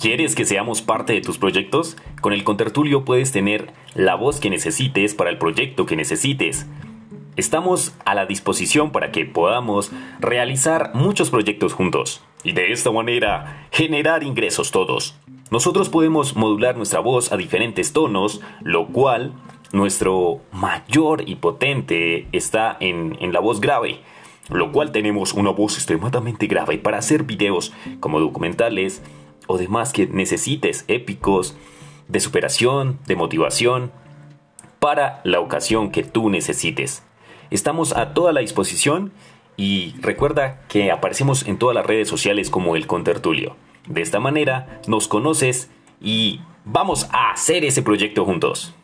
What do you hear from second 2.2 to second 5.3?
Con el Contertulio puedes tener la voz que necesites para